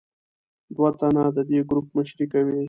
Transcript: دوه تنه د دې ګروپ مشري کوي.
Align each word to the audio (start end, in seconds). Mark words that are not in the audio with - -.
دوه 0.75 0.89
تنه 0.99 1.23
د 1.35 1.37
دې 1.49 1.59
ګروپ 1.69 1.87
مشري 1.95 2.25
کوي. 2.33 2.59